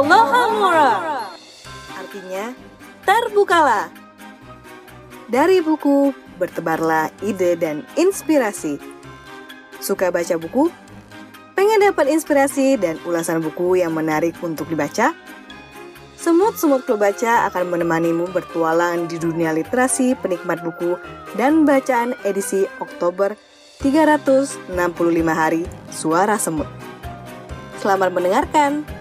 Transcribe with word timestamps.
Tafallah 0.00 1.28
Artinya, 1.92 2.56
terbukalah. 3.04 3.92
Dari 5.28 5.60
buku, 5.60 6.16
bertebarlah 6.40 7.12
ide 7.20 7.52
dan 7.60 7.84
inspirasi. 8.00 8.80
Suka 9.84 10.08
baca 10.08 10.40
buku? 10.40 10.72
Pengen 11.52 11.84
dapat 11.84 12.08
inspirasi 12.08 12.80
dan 12.80 12.96
ulasan 13.04 13.44
buku 13.44 13.76
yang 13.76 13.92
menarik 13.92 14.32
untuk 14.40 14.72
dibaca? 14.72 15.12
Semut-semut 16.16 16.88
klub 16.88 17.04
baca 17.04 17.52
akan 17.52 17.68
menemanimu 17.68 18.32
bertualang 18.32 19.04
di 19.04 19.20
dunia 19.20 19.52
literasi 19.52 20.16
penikmat 20.16 20.64
buku 20.64 20.96
dan 21.36 21.68
bacaan 21.68 22.16
edisi 22.24 22.64
Oktober 22.80 23.36
365 23.84 24.64
hari 25.28 25.68
Suara 25.92 26.40
Semut. 26.40 26.68
Selamat 27.84 28.12
mendengarkan. 28.12 28.99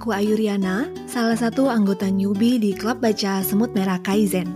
Aku 0.00 0.16
Ayu 0.16 0.32
Riana, 0.32 0.88
salah 1.04 1.36
satu 1.36 1.68
anggota 1.68 2.08
newbie 2.08 2.56
di 2.56 2.72
klub 2.72 3.04
baca 3.04 3.44
Semut 3.44 3.76
Merah 3.76 4.00
Kaizen. 4.00 4.48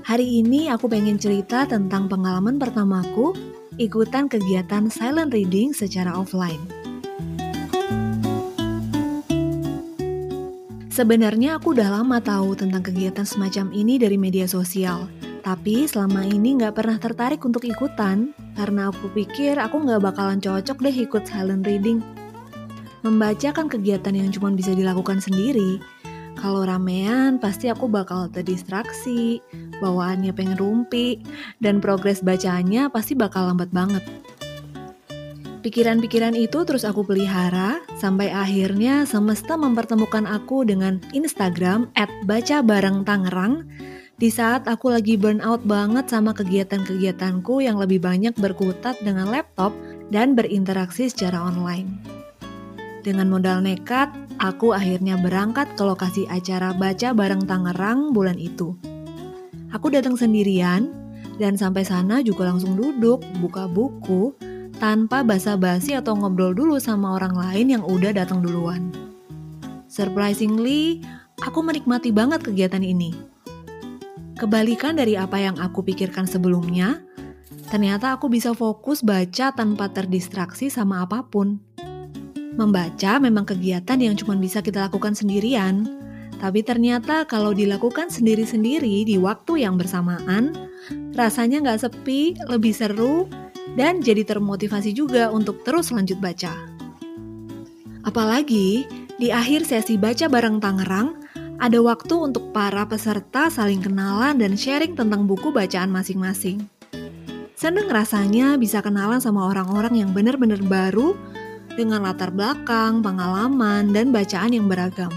Hari 0.00 0.40
ini 0.40 0.72
aku 0.72 0.88
pengen 0.88 1.20
cerita 1.20 1.68
tentang 1.68 2.08
pengalaman 2.08 2.56
pertamaku 2.56 3.36
ikutan 3.76 4.32
kegiatan 4.32 4.88
silent 4.88 5.28
reading 5.36 5.76
secara 5.76 6.16
offline. 6.16 6.56
Sebenarnya 10.88 11.60
aku 11.60 11.76
udah 11.76 12.00
lama 12.00 12.16
tahu 12.24 12.56
tentang 12.56 12.80
kegiatan 12.80 13.28
semacam 13.28 13.76
ini 13.76 14.00
dari 14.00 14.16
media 14.16 14.48
sosial, 14.48 15.04
tapi 15.44 15.84
selama 15.84 16.24
ini 16.24 16.56
nggak 16.56 16.80
pernah 16.80 16.96
tertarik 16.96 17.44
untuk 17.44 17.68
ikutan 17.68 18.32
karena 18.56 18.88
aku 18.88 19.12
pikir 19.12 19.60
aku 19.60 19.84
nggak 19.84 20.00
bakalan 20.00 20.40
cocok 20.40 20.80
deh 20.80 20.96
ikut 20.96 21.28
silent 21.28 21.60
reading 21.68 22.00
Membaca 23.02 23.50
kan 23.50 23.66
kegiatan 23.66 24.14
yang 24.14 24.30
cuma 24.30 24.54
bisa 24.54 24.70
dilakukan 24.74 25.18
sendiri. 25.18 25.82
Kalau 26.38 26.62
ramean, 26.66 27.38
pasti 27.38 27.70
aku 27.70 27.86
bakal 27.86 28.30
terdistraksi, 28.30 29.38
bawaannya 29.78 30.34
pengen 30.34 30.58
rumpi, 30.58 31.22
dan 31.62 31.78
progres 31.78 32.22
bacaannya 32.22 32.90
pasti 32.90 33.14
bakal 33.14 33.50
lambat 33.50 33.70
banget. 33.70 34.02
Pikiran-pikiran 35.62 36.34
itu 36.34 36.66
terus 36.66 36.82
aku 36.82 37.06
pelihara, 37.06 37.78
sampai 37.94 38.34
akhirnya 38.34 39.06
semesta 39.06 39.54
mempertemukan 39.54 40.26
aku 40.26 40.66
dengan 40.66 40.98
Instagram 41.14 41.86
at 41.94 42.10
di 44.22 44.30
saat 44.30 44.70
aku 44.70 44.94
lagi 44.94 45.18
burnout 45.18 45.66
banget 45.66 46.06
sama 46.06 46.30
kegiatan-kegiatanku 46.30 47.58
yang 47.58 47.74
lebih 47.74 47.98
banyak 47.98 48.30
berkutat 48.38 48.94
dengan 49.02 49.26
laptop 49.26 49.74
dan 50.14 50.38
berinteraksi 50.38 51.10
secara 51.10 51.42
online. 51.42 51.90
Dengan 53.02 53.26
modal 53.26 53.66
nekat, 53.66 54.14
aku 54.38 54.70
akhirnya 54.70 55.18
berangkat 55.18 55.74
ke 55.74 55.82
lokasi 55.82 56.22
acara 56.30 56.70
baca 56.70 57.10
bareng 57.10 57.42
Tangerang 57.50 58.14
bulan 58.14 58.38
itu. 58.38 58.78
Aku 59.74 59.90
datang 59.90 60.14
sendirian, 60.14 60.86
dan 61.42 61.58
sampai 61.58 61.82
sana 61.82 62.22
juga 62.22 62.46
langsung 62.46 62.78
duduk, 62.78 63.18
buka 63.42 63.66
buku, 63.66 64.30
tanpa 64.78 65.26
basa-basi 65.26 65.98
atau 65.98 66.14
ngobrol 66.14 66.54
dulu 66.54 66.78
sama 66.78 67.18
orang 67.18 67.34
lain 67.34 67.66
yang 67.74 67.82
udah 67.82 68.14
datang 68.14 68.38
duluan. 68.38 68.94
Surprisingly, 69.90 71.02
aku 71.42 71.58
menikmati 71.58 72.14
banget 72.14 72.46
kegiatan 72.46 72.86
ini. 72.86 73.10
Kebalikan 74.38 74.94
dari 74.94 75.18
apa 75.18 75.42
yang 75.42 75.58
aku 75.58 75.82
pikirkan 75.82 76.26
sebelumnya, 76.26 77.02
ternyata 77.66 78.14
aku 78.14 78.30
bisa 78.30 78.54
fokus 78.54 79.02
baca 79.02 79.50
tanpa 79.50 79.90
terdistraksi 79.90 80.70
sama 80.70 81.02
apa 81.02 81.26
pun. 81.26 81.71
Membaca 82.52 83.16
memang 83.16 83.48
kegiatan 83.48 83.96
yang 83.96 84.12
cuma 84.12 84.36
bisa 84.36 84.60
kita 84.60 84.84
lakukan 84.88 85.16
sendirian, 85.16 85.88
tapi 86.36 86.60
ternyata 86.60 87.24
kalau 87.24 87.56
dilakukan 87.56 88.12
sendiri-sendiri 88.12 89.08
di 89.08 89.16
waktu 89.16 89.64
yang 89.64 89.80
bersamaan, 89.80 90.52
rasanya 91.16 91.64
nggak 91.64 91.80
sepi, 91.80 92.36
lebih 92.50 92.76
seru, 92.76 93.24
dan 93.72 94.04
jadi 94.04 94.26
termotivasi 94.26 94.92
juga 94.92 95.32
untuk 95.32 95.64
terus 95.64 95.88
lanjut 95.94 96.20
baca. 96.20 96.52
Apalagi 98.04 98.84
di 99.16 99.30
akhir 99.30 99.64
sesi 99.64 99.96
baca 99.96 100.26
bareng 100.28 100.58
Tangerang, 100.60 101.22
ada 101.62 101.78
waktu 101.78 102.14
untuk 102.18 102.50
para 102.50 102.82
peserta 102.84 103.46
saling 103.46 103.78
kenalan 103.78 104.34
dan 104.34 104.58
sharing 104.58 104.98
tentang 104.98 105.30
buku 105.30 105.54
bacaan 105.54 105.94
masing-masing. 105.94 106.66
Seneng 107.54 107.86
rasanya 107.86 108.58
bisa 108.58 108.82
kenalan 108.82 109.22
sama 109.22 109.46
orang-orang 109.46 110.02
yang 110.02 110.10
benar-benar 110.10 110.58
baru 110.66 111.14
dengan 111.74 112.04
latar 112.04 112.32
belakang, 112.32 113.00
pengalaman, 113.00 113.90
dan 113.90 114.12
bacaan 114.12 114.52
yang 114.52 114.66
beragam. 114.68 115.12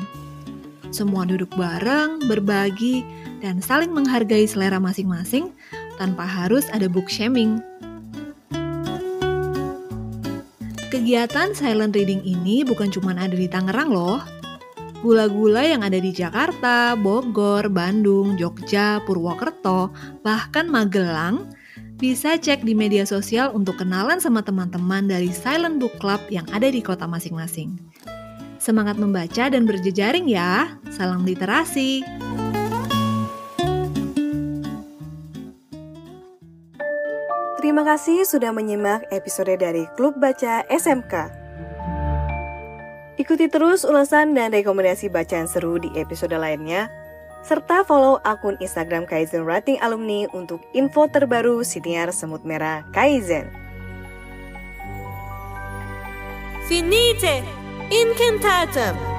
Semua 0.96 1.28
duduk 1.28 1.52
bareng, 1.60 2.24
berbagi, 2.32 3.04
dan 3.44 3.60
saling 3.60 3.92
menghargai 3.92 4.48
selera 4.48 4.80
masing-masing 4.80 5.52
tanpa 6.00 6.24
harus 6.24 6.68
ada 6.72 6.88
book 6.88 7.12
shaming. 7.12 7.60
Kegiatan 10.88 11.52
silent 11.52 11.92
reading 11.92 12.24
ini 12.24 12.64
bukan 12.64 12.88
cuma 12.88 13.12
ada 13.12 13.36
di 13.36 13.52
Tangerang 13.52 13.92
loh. 13.92 14.24
Gula-gula 15.04 15.62
yang 15.62 15.84
ada 15.84 16.00
di 16.00 16.16
Jakarta, 16.16 16.96
Bogor, 16.96 17.68
Bandung, 17.68 18.40
Jogja, 18.40 19.04
Purwokerto, 19.04 19.92
bahkan 20.24 20.72
Magelang 20.72 21.52
bisa 21.96 22.36
cek 22.36 22.68
di 22.68 22.76
media 22.76 23.08
sosial 23.08 23.56
untuk 23.56 23.80
kenalan 23.80 24.20
sama 24.20 24.44
teman-teman 24.44 25.08
dari 25.08 25.32
Silent 25.32 25.80
Book 25.80 25.96
Club 25.96 26.20
yang 26.28 26.44
ada 26.52 26.68
di 26.68 26.84
kota 26.84 27.08
masing-masing. 27.08 27.80
Semangat 28.60 29.00
membaca 29.00 29.48
dan 29.48 29.64
berjejaring 29.64 30.28
ya. 30.28 30.76
Salam 30.92 31.24
literasi. 31.24 32.04
Terima 37.64 37.82
kasih 37.82 38.28
sudah 38.28 38.52
menyimak 38.52 39.08
episode 39.16 39.56
dari 39.56 39.88
Klub 39.96 40.20
Baca 40.20 40.68
SMK. 40.68 41.32
Ikuti 43.16 43.48
terus 43.48 43.88
ulasan 43.88 44.36
dan 44.36 44.52
rekomendasi 44.52 45.08
bacaan 45.08 45.48
seru 45.48 45.80
di 45.80 45.88
episode 45.96 46.36
lainnya 46.36 46.92
serta 47.46 47.86
follow 47.86 48.18
akun 48.26 48.58
Instagram 48.58 49.06
Kaizen 49.06 49.46
Writing 49.46 49.78
Alumni 49.78 50.26
untuk 50.34 50.66
info 50.74 51.06
terbaru 51.06 51.62
siniar 51.62 52.10
semut 52.10 52.42
merah 52.42 52.82
Kaizen. 52.90 53.54
Finite, 56.66 57.46
incantatum. 57.94 59.15